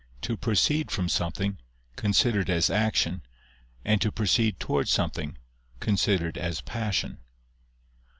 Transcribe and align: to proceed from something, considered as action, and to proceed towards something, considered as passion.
to 0.19 0.35
proceed 0.35 0.89
from 0.89 1.07
something, 1.07 1.59
considered 1.95 2.49
as 2.49 2.71
action, 2.71 3.21
and 3.85 4.01
to 4.01 4.11
proceed 4.11 4.59
towards 4.59 4.89
something, 4.89 5.37
considered 5.79 6.39
as 6.39 6.59
passion. 6.59 7.19